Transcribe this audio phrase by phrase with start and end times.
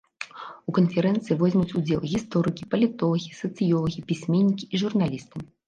[0.69, 5.37] У канферэнцыі возьмуць удзел гісторыкі, палітолагі, сацыёлагі, пісьменнікі і журналісты.